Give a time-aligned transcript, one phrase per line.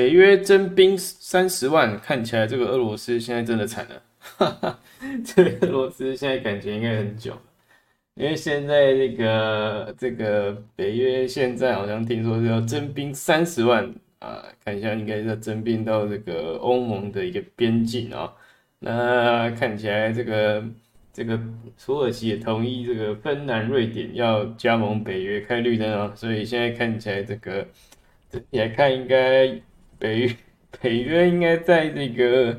[0.00, 4.02] 北约征兵三十万，看起来这个俄罗斯现在真的惨了。
[4.18, 4.80] 哈哈，
[5.22, 7.36] 这个俄罗斯现在感觉应该很久，
[8.14, 18.32] 因为现在这个这个北约现在好像听说是要征兵三十万啊，看一下应该是要征兵到这个欧盟的一个边境啊。
[18.78, 20.64] 那看起来这个
[21.12, 21.38] 这个
[21.78, 27.68] 土耳其也同意这个芬兰、瑞典要加盟北约开绿灯啊，所以现在看起来这个
[28.30, 29.60] 整体来看，应该
[30.00, 30.36] 北
[30.80, 32.56] 北约应该在这个。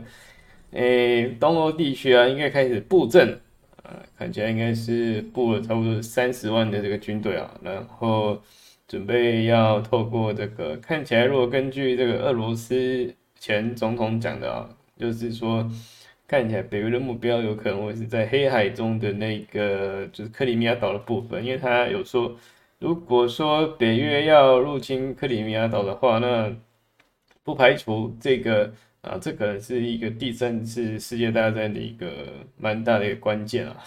[0.74, 3.38] 诶，东欧地区啊，应该开始布阵
[3.84, 8.42] 啊，看起来应该是布了差不多三十万的这个军队啊，然后
[8.88, 15.70] 准备要透过这个，看起来如果根据这个俄罗斯前总统讲的啊，就是说
[16.26, 22.34] 看起来北约的目标有可能会是在黑海中的那个就是克里米亚岛的部分，因为他有说，
[22.80, 26.50] 如果说北约要入侵克里米亚岛的话，那
[27.44, 28.74] 不排除这个。
[29.02, 32.08] 啊，这可能是一个第三次世界大战的一个
[32.56, 33.84] 蛮大的一个关键啊。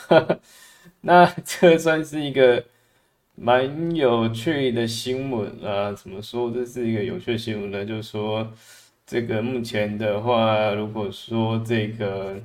[1.03, 2.65] 那这算是一个
[3.37, 5.93] 蛮有趣的新闻啊。
[5.93, 7.85] 怎么说这是一个有趣的新闻呢？
[7.85, 8.53] 就是说，
[9.07, 12.37] 这个目前的话，如果说这个，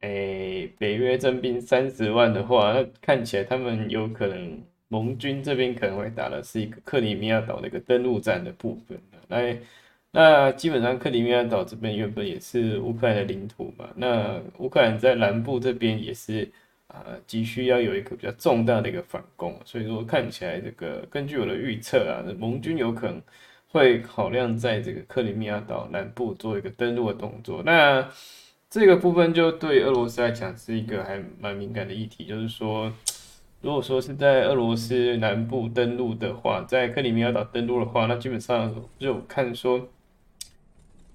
[0.00, 9.56] 诶，北约征兵三十万的话，那看起来他们有可能盟军这边可能会打的是一个克里米亚岛的一个登陆战的部分来。
[10.20, 16.50] 那基本上克里米亚岛这边原本也是乌克兰的领土嘛，那乌克兰在南部这边也是
[16.88, 23.22] 啊，急需要有一个比较重大的一个反攻，所以说看起来这个根据我的预测啊，盟军有可能
[23.68, 27.62] 会考量在这个克里米亚岛南部做一个登陆的动作。
[27.64, 28.04] 那
[28.68, 32.92] 这个部分就对俄罗斯来讲是一个还蛮敏感的议题，就是说，
[33.60, 39.88] 如果说是在俄罗斯南部登陆的话，在克里米亚岛登陆的话，那基本上就看说。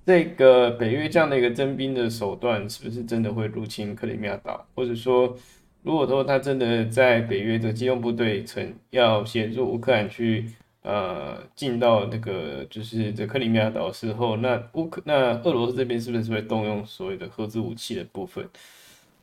[0.06, 4.66] 这个北约这样的一个征兵的手段，是不是真的会入侵克里米亚岛？
[4.76, 5.34] 或者说，
[5.82, 10.46] 如果说他真的在北约的机动部队曾要协助乌克兰去
[10.82, 18.46] 呃进到那个就是这克里米亚岛时候，那乌克那俄罗斯这边是不是会动用所谓的核子武器的部分？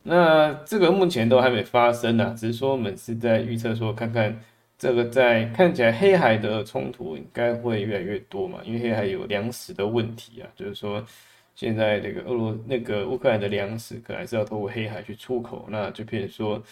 [0.03, 4.41] 那这个目前都还没发生呢，只是说我们是在预测说看看。
[4.81, 11.05] 这个在看起来黑海的冲突应该会越来越多嘛，因为黑海有粮食的问题啊，就是说
[11.53, 16.63] 现在这个俄罗那个乌克兰的粮食可能还是要透过黑海去出口，那就变成说，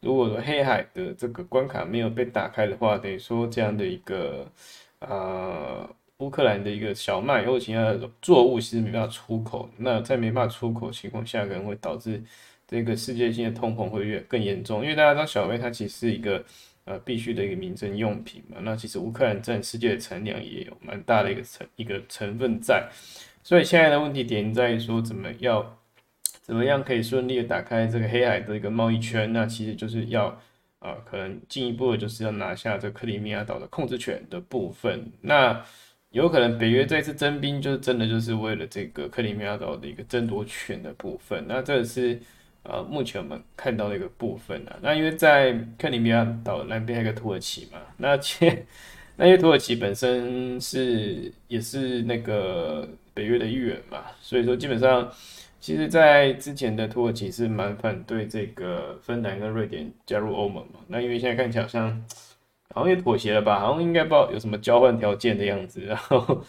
[0.00, 4.50] 如果说黑海的这个关卡没有被打开的话，等于说这样的一个
[5.00, 5.86] 呃
[6.20, 12.22] 乌克兰的一个小麦或其他的作物其实没办法出口，那在没办法出口情况下，可能会导致
[12.66, 16.42] 这个世界性的通膨会越更严重，因为大家知道小麦它其实是一个。
[16.88, 22.88] 呃，必须的一个民生用品嘛，那其实乌克兰占世界的产量也有蛮大的一个成一个成分在，
[23.42, 25.78] 所以现在的问题点在于说，怎么要
[26.40, 29.30] 怎么样可以顺利的打开这个黑海的一个贸易圈？
[29.34, 30.28] 那其实就是要
[30.78, 35.12] 啊，可能进一步的就是要拿下这克里米亚岛的控制权的部分。
[35.20, 35.62] 那
[36.08, 41.44] 有可能北约这次征兵，就是真的就是为了这个克里米亚岛的一个争夺权的部分。
[41.46, 42.18] 那这是。
[42.64, 48.66] 呃，目前我们看到的一个部分啊，那因为在克里米亚岛南边还有个土耳其嘛，那切，
[49.16, 55.10] 那因为土耳其本身是也是那个北约的一员嘛，所以说基本上，
[55.58, 62.04] 其实，在之前的土耳其是蛮反对这个芬兰跟瑞典加入欧盟嘛，那因为现在看起来好像
[62.74, 66.44] 好像也妥协了吧，好像应该不知道有什么交换条件的样子，然后。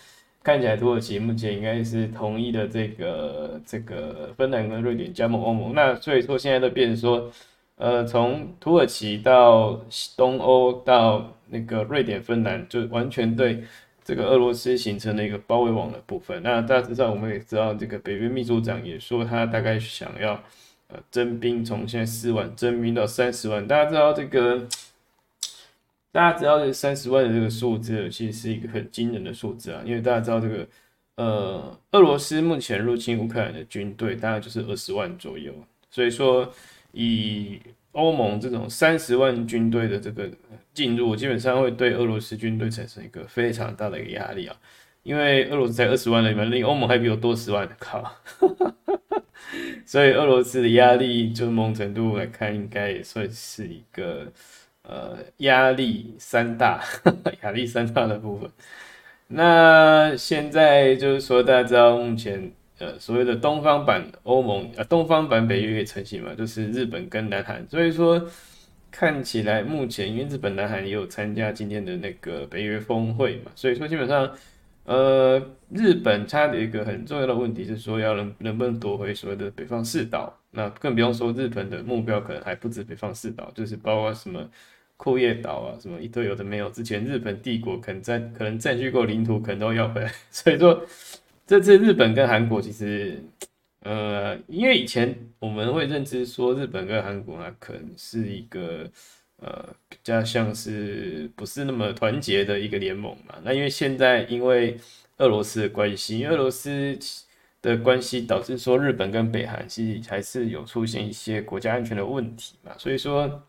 [0.50, 7.32] 看起来土耳其目前应该是同意的这个这个芬兰跟瑞典加盟欧盟，那所以说现在都变成说，
[7.76, 9.80] 呃，从土耳其到
[10.18, 13.64] 东欧到那个瑞典、芬兰，就完全对
[14.04, 16.42] 这个俄罗斯形成了一个包围网的部分。
[16.42, 20.34] 那大致上我们也知道，这个北约秘书长也说他大概想要
[20.88, 23.68] 呃征兵，从现在四万征兵到三十万。
[23.68, 24.68] 大家知道这个。
[26.12, 29.81] 大家知道这三十万的这个数字，其实是一个很惊人的数字啊！
[29.86, 30.68] 因为大家知道这个，
[31.18, 35.54] 呃，俄罗斯目前入侵乌克兰的军队大概就是二十万左右，
[35.92, 36.51] 所以说
[36.94, 37.60] 以
[37.92, 40.28] 欧盟这种三十万军队的这个
[40.74, 44.57] 进入，基本上会对俄罗斯军队产生一个非常大的一个压力啊！
[45.04, 48.12] 因为俄罗斯才二十万人，另欧盟还比我多十万，靠！
[49.86, 54.31] 所以俄罗斯的压力，就某种程度来看，应该也算是一个。
[54.89, 56.81] 呃，压力三大，
[57.44, 58.50] 压力三大的部分。
[59.27, 67.63] 那现在就是说，大家知道目前呃所谓的东方版欧盟呃东方版北约也成型嘛，就是日本跟南韩。
[67.69, 68.27] 所以说
[68.89, 74.31] 看起来目前因为日本、南韩也有参加今天的那个北约峰会嘛，所以说基本上
[74.85, 75.39] 呃，
[75.69, 80.35] 日本它的一个很重要的问题是说，要能能不能夺回所谓的北方四岛？
[80.50, 84.50] 那更不用说日本的目标可能还不止北方四岛，就是包括什么
[85.00, 86.69] 库页岛啊，什么一堆有的没有。
[86.69, 90.12] 之前日本帝国可能占可能占据过领土，可能都要回来。
[90.30, 90.86] 所以说，
[91.48, 93.24] 这次日本跟韩国其实，
[93.84, 98.86] 呃，因为以前我们会认知说日本跟韩国啊，可能是一个
[99.38, 103.36] 呃比较像是不是那么团结的一个联盟嘛。
[103.42, 104.78] 那因为现在因为
[105.19, 107.00] 俄罗斯的关系，因为俄罗斯。
[107.62, 113.44] 的关系导致说日本跟北韩其实还是有出现一些国家安全的问题嘛，所以说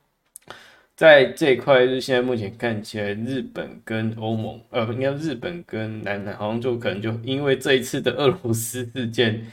[1.00, 9.46] 在这一块，日现在目前看起来，日本跟欧盟，呃，应该日本跟南韩好像就可能就因为这一次的俄罗斯事件，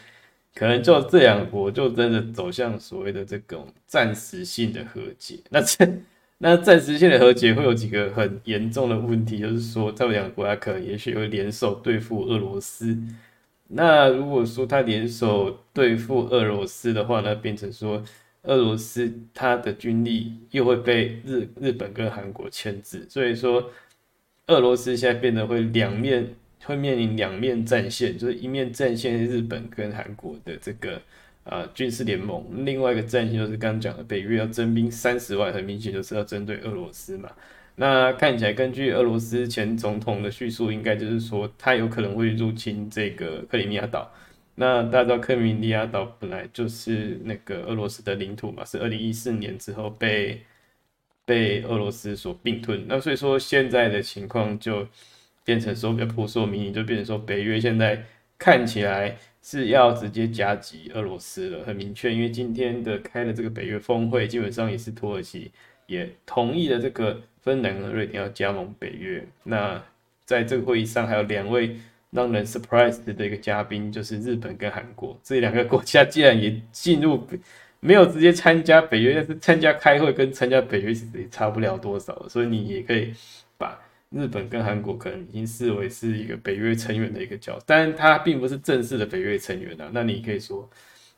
[0.54, 5.40] 可能就这两国就真的走向所谓的这种暂时性的和解。
[5.50, 5.90] 那这
[6.40, 12.98] 那暂时性的和解会有几个很严重的问题，就是说这两个国家可能也许会联手对付俄罗斯。
[13.70, 18.04] 那如果说他联手对付俄罗斯的话，那变成说
[18.44, 23.70] 俄罗斯它的军力又会被日日本跟韩国牵制，所以说
[24.48, 31.02] 俄罗斯现在变得会两面会面临两面战线，就是一面战线日本跟韩国的这个
[31.44, 37.30] 啊军事联盟，另外一个战线就是刚刚讲的北约要征兵三十万，很明显就是要针对俄罗斯嘛。
[37.76, 44.12] 那看起来，根据俄罗斯前总统的叙述，应该就是说他有可能会入侵这个克里米亚岛。
[44.60, 50.42] 那大家知道，克里米亚岛本来就是那个俄罗斯的领土嘛，是二零一四年之后被
[51.26, 52.86] 被俄罗斯所并吞。
[52.88, 54.88] 那所以说，现在的情况就
[55.44, 58.04] 变成说，比较扑朔迷离，就变成说，北约现在
[58.38, 62.14] 看起来是要直接夹击俄罗斯了，很明确。
[62.14, 65.52] 因为今天的开的这个北约峰会，基本上也是土耳其
[65.86, 67.22] 也同意了这个。
[67.48, 69.26] 芬兰和瑞典要加盟北约。
[69.44, 69.82] 那
[70.26, 71.78] 在这个会议上，还有两位
[72.12, 77.28] 让人 surprise 的一个嘉宾，就是日本跟韩国这两个国家，既然也进入，
[77.80, 82.28] 没有直接参加北约，但是参加开会跟参加北约其实也差不了多少。
[82.30, 83.14] 所以你也可以
[83.58, 89.90] 把日本跟韩国可能已经视为是一个北约成员的一个角，但它并不是正式的北约成员啊。
[89.94, 90.70] 那你可以说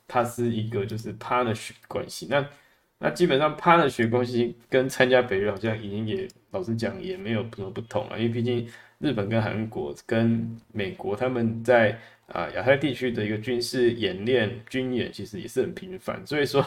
[0.08, 2.26] 它是一个就是 partnership 关系。
[2.28, 2.44] 那
[3.02, 8.18] 那基本上，他的学关系跟参加北约好像已经也，老实讲也没有什么不同了。
[8.18, 8.68] 因为毕竟
[8.98, 16.20] 日本跟韩国跟美国他们在啊亚太地区的一个军事演练军演，其实也是很频繁。
[16.26, 16.62] 所以说，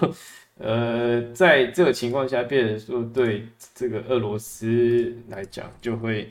[0.58, 3.46] 呃，在这个情况下，变成说对
[3.76, 6.28] 这个俄罗斯来讲，就会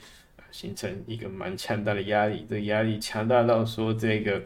[0.50, 2.44] 形成一个蛮强大的压力。
[2.50, 4.43] 这压力强大到说这个。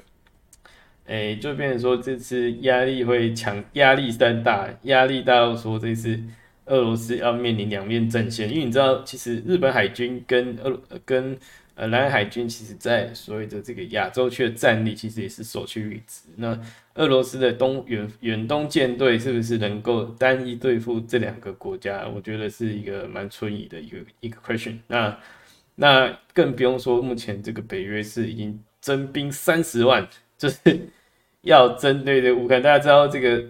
[1.07, 6.21] 哎，就变成说这次压力会强，压力山大，压力大到说这次
[6.65, 11.39] 俄罗斯要面临两面阵线，因为你知道，其实日本海军跟俄跟
[11.77, 16.23] 呃南海军，其实在所谓的这个亚洲区的战力，其实也是首屈一指。
[16.35, 16.59] 那
[16.95, 22.09] 俄罗斯的东远远东舰队是不是能够单一对付这两个国家？
[22.09, 24.79] 我觉得是一个蛮存疑的一个一个 question。
[24.89, 25.17] 那
[25.77, 30.05] 那更不用说，目前这个北约是已经征兵三十万，
[30.37, 30.59] 就是。
[31.47, 33.43] 要针对的乌克兰，大家知道这个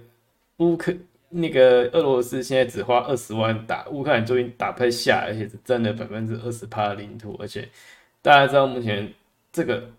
[0.59, 0.95] 乌克
[1.31, 7.67] 那个俄罗斯现在只花二十万打乌克兰，终于打不下，而且是占了百分之二十趴的领土，而且
[8.21, 9.13] 大家知道目前
[9.51, 9.91] 这个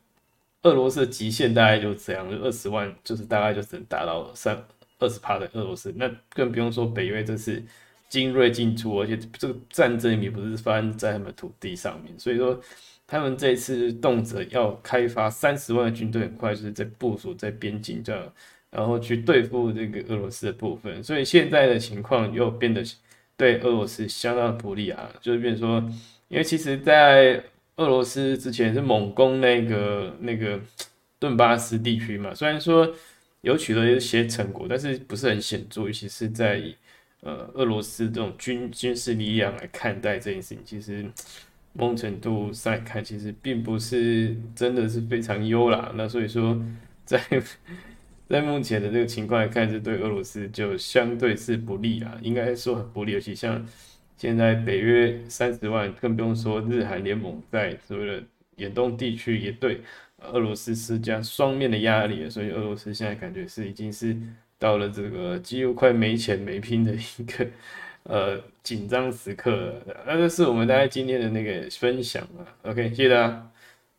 [0.61, 4.63] 俄罗斯的极限大概就这样，就二十万，就是大概就只能达到三
[4.99, 7.61] 二十趴的俄罗斯，那更不用说北约这次
[8.09, 12.59] 精锐进出，而且这个战争也不是发生在他们土地上面，所以说。
[13.09, 18.33] 他们这次动辄要开发三十万的军队，很快就是在部署在边境这样，
[18.69, 21.02] 然后去对付这个俄罗斯的部分。
[21.02, 22.83] 所以现在的情况又变得
[23.37, 25.81] 对俄罗斯相当不利啊，就是变说，
[26.28, 27.42] 因为其实，在
[27.78, 30.59] 俄罗斯之前是猛攻那个那个
[31.18, 32.94] 顿巴斯地区嘛，虽然说
[33.40, 36.61] 有取得一些成果，但是不是很显著，尤其是在
[37.21, 41.06] 呃俄罗斯这种军军事力量来看待这件事情，其实。
[41.74, 45.92] 某种程度上看，其实并不是真的是非常优啦。
[45.94, 46.59] 那所以说，
[47.06, 47.21] 在
[48.28, 53.12] 在目前的这个情况来看，是对俄罗斯就相对是不利啊，应该说很不利。
[53.12, 53.64] 尤其像
[54.18, 58.24] 现在北约三十万，更不用说日韩联盟在所谓的
[58.56, 59.81] 远东地区也对
[60.24, 64.18] 俄罗斯施加双面的压力，所以俄罗斯现在感觉是已经是
[64.59, 67.47] 到了这个几乎快没钱没拼的一个。
[68.09, 69.73] 呃，紧张时刻，
[70.06, 72.47] 那这是我们大家今天的那个分享啊。
[72.61, 73.52] OK，谢谢大家。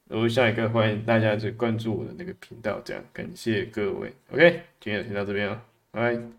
[0.09, 4.11] 然后下一个欢迎大家去关注我的那个频道，这样感谢各位。
[4.33, 6.38] OK，今天就先到这边了，拜拜。